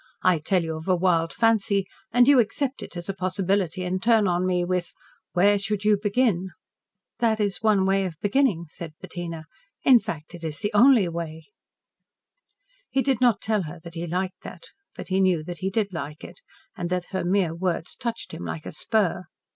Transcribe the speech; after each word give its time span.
I 0.23 0.39
tell 0.39 0.63
you 0.63 0.77
of 0.77 0.87
a 0.87 0.95
wild 0.95 1.31
fancy, 1.31 1.85
and 2.11 2.27
you 2.27 2.39
accept 2.39 2.81
it 2.81 2.97
as 2.97 3.07
a 3.07 3.13
possibility 3.13 3.83
and 3.83 4.01
turn 4.01 4.27
on 4.27 4.47
me 4.47 4.65
with, 4.65 4.95
'Where 5.33 5.59
should 5.59 5.83
you 5.83 5.95
begin?'" 5.95 6.49
"That 7.19 7.39
is 7.39 7.61
one 7.61 7.85
way 7.85 8.05
of 8.05 8.19
beginning," 8.19 8.65
said 8.69 8.95
Bettina. 8.99 9.45
"In 9.83 9.99
fact, 9.99 10.33
it 10.33 10.43
is 10.43 10.57
the 10.57 10.73
only 10.73 11.07
way." 11.07 11.43
He 12.89 13.03
did 13.03 13.21
not 13.21 13.41
tell 13.41 13.61
her 13.65 13.79
that 13.83 13.93
he 13.93 14.07
liked 14.07 14.41
that, 14.41 14.69
but 14.95 15.09
he 15.09 15.19
knew 15.21 15.43
that 15.43 15.59
he 15.59 15.69
did 15.69 15.93
like 15.93 16.23
it 16.23 16.41
and 16.75 16.89
that 16.89 17.11
her 17.11 17.23
mere 17.23 17.53
words 17.53 17.95
touched 17.95 18.31
him 18.33 18.43
like 18.43 18.65
a 18.65 18.71
spur. 18.71 19.25